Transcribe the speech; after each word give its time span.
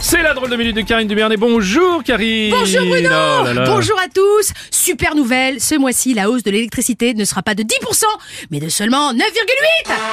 C'est 0.00 0.22
la 0.22 0.34
drôle 0.34 0.50
de 0.50 0.56
minute 0.56 0.76
de 0.76 0.82
Karine 0.82 1.08
Dubernet. 1.08 1.36
Bonjour 1.36 2.02
Karine 2.04 2.50
Bonjour 2.50 2.86
Bruno 2.86 3.08
Oh 3.10 3.44
là 3.44 3.54
là. 3.54 3.64
Bonjour 3.64 3.98
à 3.98 4.08
tous 4.14 4.52
Super 4.70 5.14
nouvelle, 5.16 5.60
ce 5.60 5.74
mois-ci, 5.74 6.14
la 6.14 6.30
hausse 6.30 6.42
de 6.44 6.50
l'électricité 6.50 7.12
ne 7.14 7.24
sera 7.24 7.42
pas 7.42 7.54
de 7.54 7.62
10%, 7.62 8.04
mais 8.50 8.60
de 8.60 8.68
seulement 8.68 9.12
9,8% 9.12 9.18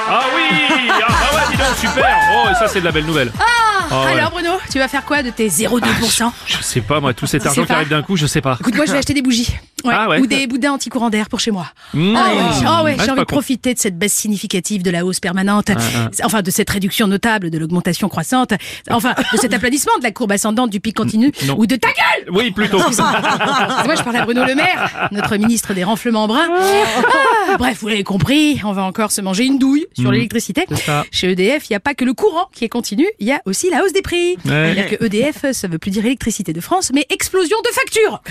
Ah 0.08 0.24
oui 0.34 0.42
Ah 0.90 1.06
bah 1.08 1.36
ouais, 1.36 1.42
dis 1.52 1.56
donc, 1.56 1.76
super 1.80 2.18
Oh, 2.34 2.48
et 2.50 2.54
ça 2.54 2.66
c'est 2.66 2.80
de 2.80 2.84
la 2.84 2.92
belle 2.92 3.06
nouvelle. 3.06 3.30
Ah, 3.38 3.86
Ah 3.90 4.04
ouais. 4.06 4.12
Alors 4.18 4.30
Bruno, 4.30 4.50
tu 4.70 4.78
vas 4.78 4.88
faire 4.88 5.04
quoi 5.04 5.22
de 5.22 5.30
tes 5.30 5.48
0,2% 5.48 6.30
Je 6.46 6.56
sais 6.62 6.80
pas, 6.80 7.00
moi, 7.00 7.14
tout 7.14 7.26
cet 7.26 7.46
argent 7.46 7.64
qui 7.64 7.72
arrive 7.72 7.88
d'un 7.88 8.02
coup, 8.02 8.16
je 8.16 8.26
sais 8.26 8.40
pas. 8.40 8.56
Écoute, 8.60 8.74
moi 8.74 8.86
je 8.86 8.92
vais 8.92 8.98
acheter 8.98 9.14
des 9.14 9.22
bougies. 9.22 9.48
Ah 9.92 10.08
ouais. 10.08 10.20
Ou 10.20 10.26
des 10.26 10.46
boudins 10.46 10.72
anti-courant 10.72 11.10
d'air 11.10 11.28
pour 11.28 11.40
chez 11.40 11.50
moi. 11.50 11.66
Mmh. 11.92 12.14
Ah 12.16 12.24
ouais, 12.34 12.40
ah 12.66 12.82
ouais, 12.84 12.94
Ouais, 12.94 13.04
j'ai 13.04 13.10
envie 13.10 13.20
de 13.20 13.24
con. 13.24 13.34
profiter 13.34 13.74
de 13.74 13.78
cette 13.78 13.98
baisse 13.98 14.12
significative 14.14 14.82
de 14.82 14.90
la 14.90 15.04
hausse 15.04 15.20
permanente, 15.20 15.70
enfin 16.22 16.42
de 16.42 16.50
cette 16.50 16.70
réduction 16.70 17.06
notable 17.06 17.50
de 17.50 17.58
l'augmentation 17.58 18.08
croissante, 18.08 18.52
enfin 18.90 19.14
de 19.32 19.36
cet 19.38 19.52
aplanissement 19.54 19.92
de 19.98 20.04
la 20.04 20.10
courbe 20.12 20.32
ascendante 20.32 20.70
du 20.70 20.80
pic 20.80 20.96
continu, 20.96 21.32
Non. 21.46 21.56
ou 21.58 21.66
de 21.66 21.76
ta 21.76 21.88
gueule 21.88 22.30
Oui, 22.34 22.50
plutôt. 22.50 22.78
Moi, 22.78 23.94
je 23.96 24.02
parle 24.02 24.16
à 24.16 24.24
Bruno 24.24 24.44
Le 24.44 24.54
Maire, 24.54 25.08
notre 25.12 25.36
ministre 25.36 25.74
des 25.74 25.84
renflements 25.84 26.26
bruns. 26.28 26.48
Ah, 26.50 27.56
bref, 27.58 27.78
vous 27.80 27.88
l'avez 27.88 28.04
compris, 28.04 28.60
on 28.64 28.72
va 28.72 28.82
encore 28.84 29.10
se 29.12 29.20
manger 29.20 29.44
une 29.44 29.58
douille 29.58 29.86
sur 29.98 30.10
l'électricité. 30.12 30.64
c'est 30.68 30.76
ça. 30.76 31.04
Chez 31.10 31.30
EDF, 31.32 31.68
il 31.68 31.72
n'y 31.72 31.76
a 31.76 31.80
pas 31.80 31.94
que 31.94 32.04
le 32.04 32.12
courant 32.14 32.48
qui 32.52 32.64
est 32.64 32.68
continu, 32.68 33.06
il 33.18 33.26
y 33.26 33.32
a 33.32 33.40
aussi 33.46 33.70
la 33.70 33.82
hausse 33.82 33.92
des 33.92 34.02
prix. 34.02 34.36
Ouais. 34.44 34.72
C'est-à-dire 34.74 34.98
que 34.98 35.04
EDF, 35.04 35.46
ça 35.52 35.68
veut 35.68 35.78
plus 35.78 35.90
dire 35.90 36.04
électricité 36.06 36.52
de 36.52 36.60
France, 36.60 36.90
mais 36.94 37.06
explosion 37.10 37.56
de 37.64 37.68
factures. 37.74 38.22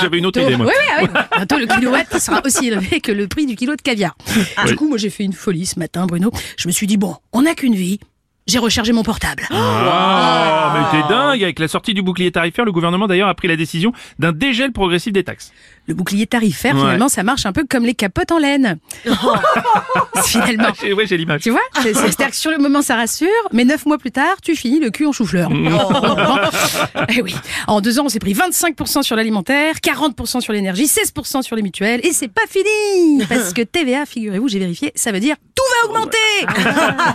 J'avais 0.06 0.18
une 0.18 0.26
autre 0.26 0.40
idée, 0.40 0.56
moi. 0.56 0.66
Oui, 0.66 0.72
oui, 1.00 1.08
oui. 1.12 1.20
Bientôt, 1.36 1.58
le 1.58 1.66
kilowatt 1.66 2.18
sera 2.20 2.40
aussi 2.44 2.68
élevé 2.68 3.00
que 3.00 3.10
le 3.10 3.26
prix 3.26 3.44
du 3.44 3.56
kilo 3.56 3.74
de 3.74 3.82
caviar. 3.82 4.16
Du 4.64 4.76
coup, 4.76 4.88
moi, 4.88 4.98
j'ai 4.98 5.10
fait 5.10 5.24
une 5.24 5.32
folie 5.32 5.66
ce 5.66 5.80
matin, 5.80 6.06
Bruno. 6.06 6.30
Je 6.56 6.68
me 6.68 6.72
suis 6.72 6.86
dit, 6.86 6.96
bon, 6.96 7.16
on 7.32 7.42
n'a 7.42 7.54
qu'une 7.54 7.74
vie. 7.74 7.98
J'ai 8.46 8.60
rechargé 8.60 8.92
mon 8.92 9.02
portable. 9.02 9.42
Ah, 9.50 10.72
mais 10.92 11.00
t'es 11.00 11.08
dingue 11.08 11.42
Avec 11.42 11.58
la 11.58 11.66
sortie 11.66 11.92
du 11.92 12.02
bouclier 12.02 12.30
tarifaire, 12.30 12.64
le 12.64 12.70
gouvernement 12.70 13.08
d'ailleurs 13.08 13.28
a 13.28 13.34
pris 13.34 13.48
la 13.48 13.56
décision 13.56 13.92
d'un 14.20 14.30
dégel 14.30 14.70
progressif 14.70 15.12
des 15.12 15.24
taxes. 15.24 15.52
Le 15.86 15.94
bouclier 15.94 16.26
tarifaire, 16.26 16.74
Ouais. 16.74 16.80
finalement, 16.80 17.08
ça 17.08 17.22
marche 17.22 17.46
un 17.46 17.52
peu 17.52 17.64
comme 17.68 17.84
les 17.84 17.94
capotes 17.94 18.32
en 18.32 18.38
laine. 18.38 18.78
finalement. 20.24 20.68
J'ai- 20.80 20.92
Ouais, 20.92 21.06
j'ai 21.06 21.16
l'image. 21.16 21.42
Tu 21.42 21.50
vois 21.50 21.60
C'est- 21.82 21.92
c'est- 21.94 22.00
C'est-à-dire 22.06 22.30
que 22.30 22.36
sur 22.36 22.50
le 22.50 22.58
moment, 22.58 22.82
ça 22.82 22.96
rassure, 22.96 23.28
mais 23.52 23.64
neuf 23.64 23.84
mois 23.86 23.98
plus 23.98 24.10
tard, 24.10 24.36
tu 24.42 24.56
finis 24.56 24.80
le 24.80 24.90
cul 24.90 25.06
en 25.06 25.12
chou-fleur. 25.12 25.50
Eh 27.08 27.22
oui. 27.22 27.34
En 27.66 27.80
deux 27.80 27.98
ans, 27.98 28.04
on 28.06 28.08
s'est 28.08 28.18
pris 28.18 28.32
25% 28.34 29.02
sur 29.02 29.16
l'alimentaire, 29.16 29.76
40% 29.76 30.40
sur 30.40 30.52
l'énergie, 30.52 30.86
16% 30.86 31.42
sur 31.42 31.54
les 31.56 31.62
mutuelles, 31.62 32.00
et 32.04 32.12
c'est 32.12 32.28
pas 32.28 32.42
fini 32.48 33.24
Parce 33.28 33.52
que 33.52 33.62
TVA, 33.62 34.06
figurez-vous, 34.06 34.48
j'ai 34.48 34.58
vérifié, 34.58 34.92
ça 34.94 35.12
veut 35.12 35.20
dire 35.20 35.36
tout 35.54 35.62
va 35.82 35.90
augmenter. 35.90 36.16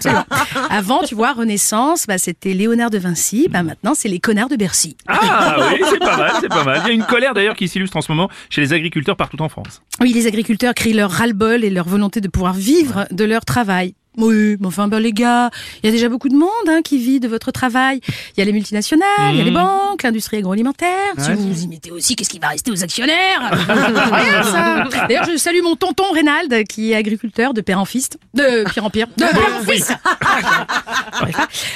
Avant, 0.70 1.02
tu 1.04 1.16
vois, 1.16 1.34
Renaissance, 1.34 2.06
bah, 2.08 2.18
c'était 2.18 2.54
Léonard 2.54 2.90
de 2.90 2.98
Vinci, 2.98 3.48
bah, 3.50 3.64
maintenant, 3.64 3.94
c'est 3.96 4.10
les 4.10 4.20
connards 4.20 4.50
de 4.50 4.56
Bercy. 4.56 4.96
Ah 5.08 5.58
oui, 5.72 5.82
c'est 5.90 6.00
pas 6.00 6.18
mal, 6.18 6.32
c'est 6.42 6.50
pas 6.50 6.64
mal. 6.64 6.82
Il 6.86 6.88
y 6.88 6.92
a 6.92 6.94
une 6.94 7.04
colère 7.06 7.34
d'ailleurs 7.34 7.56
qui 7.56 7.68
s'illustre 7.68 7.98
en 7.98 8.02
ce 8.02 8.12
moment 8.12 8.30
chez 8.50 8.61
les 8.62 8.74
agriculteurs 8.74 9.18
partout 9.18 9.42
en 9.42 9.50
France. 9.50 9.82
Oui, 10.00 10.14
les 10.14 10.28
agriculteurs 10.28 10.74
crient 10.74 10.94
leur 10.94 11.12
ras-le-bol 11.12 11.64
et 11.64 11.70
leur 11.70 11.88
volonté 11.88 12.22
de 12.22 12.28
pouvoir 12.28 12.54
vivre 12.54 13.08
de 13.12 13.26
leur 13.26 13.44
travail. 13.44 13.96
Oui, 14.18 14.58
mais 14.60 14.68
enfin, 14.68 14.90
ben, 14.90 15.00
les 15.00 15.14
gars, 15.14 15.50
il 15.82 15.86
y 15.86 15.90
a 15.90 15.92
déjà 15.92 16.10
beaucoup 16.10 16.28
de 16.28 16.36
monde 16.36 16.50
hein, 16.68 16.82
qui 16.84 16.98
vit 16.98 17.22
de 17.22 17.30
votre 17.30 17.52
travail. 17.52 18.02
Il 18.36 18.40
y 18.40 18.42
a 18.42 18.46
les 18.46 18.52
multinationales, 18.52 19.32
il 19.32 19.38
y 19.38 19.42
a 19.42 19.44
les 19.46 19.52
banques, 19.52 20.04
l'industrie 20.04 20.38
agroalimentaire. 20.38 21.14
si 21.18 21.32
vous 21.32 21.54
vous 21.54 21.64
y 21.64 21.68
mettez 21.68 21.92
aussi, 21.92 22.18
qu'est-ce 22.18 22.30
qui 22.30 22.40
va 22.40 22.50
rester 22.50 22.72
aux 22.72 22.84
actionnaires 22.84 23.52
Rien, 23.68 24.44
ça. 24.44 25.08
D'ailleurs, 25.08 25.26
je 25.32 25.38
salue 25.38 25.62
mon 25.64 25.78
tonton 25.78 26.12
Reynald, 26.14 26.68
qui 26.68 26.92
est 26.92 26.96
agriculteur 26.96 27.54
de 27.54 27.62
père 27.62 27.80
en 27.80 27.86
fils, 27.86 28.10
de 28.34 28.70
pire 28.70 28.84
en 28.84 28.90
pire, 28.90 29.08
de 29.16 29.24
père 29.24 29.60
en 29.60 29.64
fils. 29.64 29.94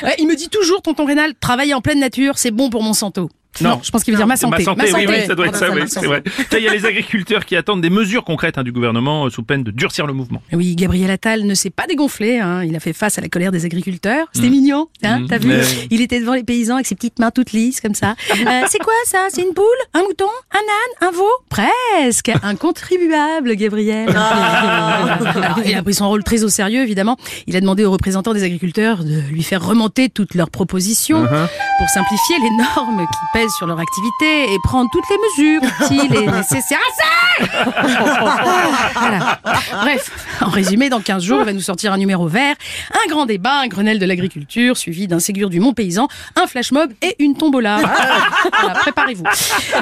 Il 0.19 0.27
me 0.27 0.35
dit 0.35 0.49
toujours, 0.49 0.81
tonton 0.81 1.05
Reynald, 1.05 1.35
travailler 1.39 1.73
en 1.73 1.81
pleine 1.81 2.01
nature, 2.01 2.37
c'est 2.37 2.51
bon 2.51 2.69
pour 2.69 2.83
mon 2.83 2.93
Non, 3.61 3.79
je 3.83 3.91
pense 3.91 4.03
qu'il 4.03 4.13
veut 4.13 4.17
dire 4.17 4.27
ma 4.27 4.37
santé. 4.37 4.57
Ma 4.59 4.63
santé, 4.63 4.91
oui, 4.93 5.05
oui, 5.07 5.25
ça 5.25 5.35
doit 5.35 5.47
être 5.47 5.55
ça, 5.55 5.71
oui, 5.71 5.81
c'est 5.87 6.05
vrai. 6.05 6.23
Il 6.51 6.59
y 6.63 6.67
a 6.67 6.73
les 6.73 6.85
agriculteurs 6.85 7.45
qui 7.45 7.55
attendent 7.55 7.81
des 7.81 7.89
mesures 7.89 8.23
concrètes 8.23 8.57
hein, 8.57 8.63
du 8.63 8.71
gouvernement 8.71 9.25
euh, 9.25 9.29
sous 9.29 9.43
peine 9.43 9.63
de 9.63 9.71
durcir 9.71 10.07
le 10.07 10.13
mouvement. 10.13 10.41
Oui, 10.53 10.75
Gabriel 10.75 11.09
Attal 11.11 11.43
ne 11.45 11.53
s'est 11.53 11.69
pas 11.69 11.87
dégonflé. 11.87 12.39
Hein. 12.39 12.63
Il 12.63 12.75
a 12.75 12.79
fait 12.79 12.93
face 12.93 13.17
à 13.17 13.21
la 13.21 13.29
colère 13.29 13.51
des 13.51 13.65
agriculteurs. 13.65 14.27
C'était 14.33 14.49
mignon, 14.49 14.87
hein, 15.03 15.25
t'as 15.29 15.37
vu? 15.37 15.47
Mais- 15.49 15.61
Il 15.91 16.01
était 16.01 16.19
devant 16.19 16.33
les 16.33 16.43
paysans 16.43 16.75
avec 16.75 16.85
ses 16.87 16.95
petites 16.95 17.19
mains 17.19 17.31
toutes 17.31 17.51
lisses 17.51 17.81
comme 17.81 17.95
ça. 17.95 18.15
Euh, 18.45 18.61
c'est 18.69 18.79
quoi 18.79 18.93
ça? 19.05 19.27
C'est 19.29 19.41
une 19.41 19.53
poule? 19.53 19.63
Un 19.93 20.01
mouton? 20.01 20.27
Un 20.51 20.57
âne? 20.59 21.09
Un 21.09 21.11
veau? 21.11 21.29
Presque 21.97 22.29
Un 22.43 22.55
contribuable, 22.55 23.55
Gabriel. 23.55 24.09
Alors, 24.09 25.59
il 25.65 25.73
a 25.75 25.81
pris 25.81 25.93
son 25.93 26.09
rôle 26.09 26.25
très 26.25 26.43
au 26.43 26.49
sérieux, 26.49 26.81
évidemment. 26.81 27.15
Il 27.47 27.55
a 27.55 27.61
demandé 27.61 27.85
aux 27.85 27.91
représentants 27.91 28.33
des 28.33 28.43
agriculteurs 28.43 29.05
de 29.05 29.21
lui 29.31 29.43
faire 29.43 29.65
remonter 29.65 30.09
toutes 30.09 30.35
leurs 30.35 30.49
propositions 30.49 31.25
pour 31.77 31.89
simplifier 31.89 32.35
les 32.39 32.49
normes 32.57 33.01
qui 33.01 33.39
pèsent 33.39 33.53
sur 33.53 33.65
leur 33.65 33.79
activité 33.79 34.53
et 34.53 34.57
prendre 34.63 34.89
toutes 34.91 35.05
les 35.09 35.17
mesures 35.45 35.61
utiles 35.81 36.15
et 36.15 36.27
nécessaires 36.27 36.79
à 36.79 37.01
ça. 37.01 37.15
Voilà. 38.95 39.39
Bref, 39.81 40.11
en 40.41 40.49
résumé, 40.49 40.89
dans 40.89 41.01
15 41.01 41.23
jours, 41.23 41.39
il 41.41 41.45
va 41.45 41.53
nous 41.53 41.61
sortir 41.61 41.93
un 41.93 41.97
numéro 41.97 42.27
vert, 42.27 42.55
un 42.93 43.09
grand 43.09 43.25
débat, 43.25 43.59
un 43.61 43.67
Grenelle 43.67 43.99
de 43.99 44.05
l'agriculture, 44.05 44.77
suivi 44.77 45.07
d'un 45.07 45.19
Ségur 45.19 45.49
du 45.49 45.59
Mont 45.59 45.73
Paysan, 45.73 46.07
un 46.35 46.47
flash 46.47 46.71
mob 46.71 46.91
et 47.01 47.15
une 47.19 47.35
tombola. 47.35 47.79
Voilà, 48.61 48.79
préparez-vous. 48.79 49.23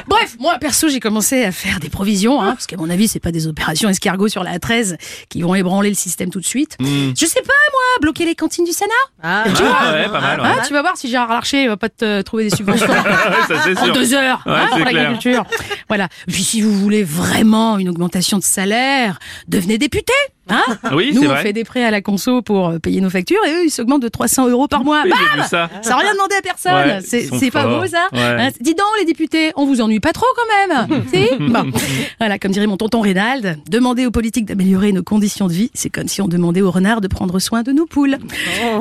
Bref, 0.08 0.36
moi, 0.40 0.56
perso, 0.58 0.88
j'ai 0.88 1.00
commencé 1.00 1.44
à 1.44 1.52
faire 1.52 1.80
des 1.80 1.88
provisions, 2.04 2.42
hein, 2.42 2.50
parce 2.52 2.66
qu'à 2.66 2.76
mon 2.76 2.90
avis, 2.90 3.08
c'est 3.08 3.18
pas 3.18 3.32
des 3.32 3.46
opérations 3.46 3.88
escargots 3.88 4.28
sur 4.28 4.44
la 4.44 4.58
A13 4.58 4.96
qui 5.30 5.40
vont 5.40 5.54
ébranler 5.54 5.88
le 5.88 5.94
système 5.94 6.28
tout 6.28 6.40
de 6.40 6.44
suite. 6.44 6.76
Je 6.80 7.24
sais 7.24 7.40
pas, 7.40 7.52
moi, 7.72 7.82
bloquer 8.02 8.26
les 8.26 8.34
cantines 8.34 8.66
du 8.66 8.72
Sénat? 8.72 8.90
Ah 9.22 9.44
ouais, 9.46 10.04
pas 10.10 10.20
mal. 10.20 10.40
ouais. 10.40 10.46
Hein, 10.46 10.62
Tu 10.66 10.74
vas 10.74 10.82
voir 10.82 10.98
si 10.98 11.08
Gérard 11.08 11.30
Larcher 11.30 11.66
va 11.66 11.78
pas 11.78 11.88
te 11.88 12.20
trouver 12.20 12.44
des 12.44 12.54
subventions. 12.54 12.86
Ça 13.48 13.82
En 13.82 13.88
deux 13.88 14.12
heures 14.12 14.42
Ouais, 14.44 14.52
hein, 14.52 14.68
pour 14.70 14.78
l'agriculture. 14.80 15.44
Voilà. 15.88 16.08
Puis 16.26 16.44
si 16.44 16.60
vous 16.60 16.74
voulez 16.78 17.02
vraiment 17.04 17.78
une 17.78 17.88
augmentation 17.88 18.36
de 18.36 18.42
salaire, 18.42 19.18
devenez 19.48 19.78
député. 19.78 20.12
Hein 20.50 20.62
Oui, 20.92 21.12
Nous, 21.14 21.22
on 21.22 21.28
vrai. 21.28 21.42
fait 21.42 21.52
des 21.52 21.64
prêts 21.64 21.84
à 21.84 21.90
la 21.90 22.02
conso 22.02 22.42
pour 22.42 22.68
euh, 22.68 22.78
payer 22.78 23.00
nos 23.00 23.08
factures 23.10 23.38
et 23.46 23.52
eux, 23.52 23.64
ils 23.64 23.70
s'augmentent 23.70 24.02
de 24.02 24.08
300 24.08 24.48
euros 24.48 24.68
par 24.68 24.84
mois. 24.84 25.02
Bam 25.02 25.44
ça. 25.48 25.70
n'a 25.86 25.96
rien 25.96 26.12
demandé 26.12 26.34
à 26.38 26.42
personne. 26.42 26.72
Ouais, 26.74 27.00
c'est 27.02 27.50
pas 27.50 27.66
beau 27.66 27.86
ça 27.86 28.08
Ouais. 28.12 28.20
Hein, 28.20 28.50
Dis 28.60 28.74
donc 28.74 28.86
les 28.98 29.06
députés, 29.06 29.52
on 29.56 29.64
vous 29.66 29.80
ennuie 29.80 30.00
pas 30.00 30.12
trop 30.12 30.26
quand 30.36 30.76
même. 30.76 31.04
si 31.12 31.28
Bon. 31.38 31.70
Voilà, 32.18 32.38
comme 32.38 32.52
dirait 32.52 32.66
mon 32.66 32.76
tonton 32.76 33.00
Reynald, 33.00 33.58
demander 33.68 34.06
aux 34.06 34.10
politiques 34.10 34.44
d'améliorer 34.44 34.92
nos 34.92 35.02
conditions 35.02 35.46
de 35.48 35.52
vie, 35.52 35.70
c'est 35.74 35.90
comme 35.90 36.08
si 36.08 36.20
on 36.20 36.28
demandait 36.28 36.60
aux 36.62 36.70
renards 36.70 37.00
de 37.00 37.08
prendre 37.08 37.38
soin 37.38 37.62
de 37.62 37.72
nos 37.72 37.86
poules. 37.86 38.18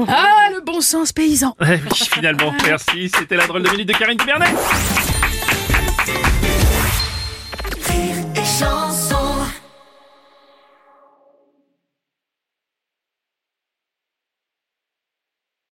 Ah, 0.08 0.50
le 0.54 0.62
bon 0.66 0.82
sens 0.82 1.12
paysan. 1.14 1.56
Ouais, 1.62 1.80
oui, 1.92 1.98
finalement, 2.12 2.54
merci. 2.66 3.10
C'était 3.18 3.36
la 3.38 3.48
drôle 3.48 3.64
de 3.64 3.70
minute 3.70 3.88
de 3.88 3.94
Karine 3.94 4.18
Dubernet. 4.18 4.46
Rire 7.88 8.16
et 8.36 8.40
chanson 8.46 8.93